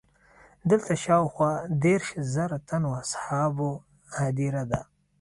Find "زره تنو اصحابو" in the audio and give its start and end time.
2.33-3.69